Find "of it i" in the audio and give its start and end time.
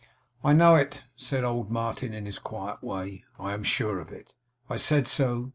3.99-4.77